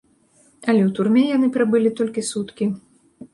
[0.69, 2.69] Але ў турме яны прабылі толькі суткі.